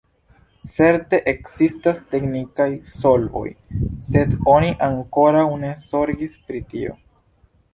[0.67, 3.45] Certe ekzistas teknikaj solvoj,
[4.07, 6.99] sed oni ankoraŭ ne zorgis pri tio.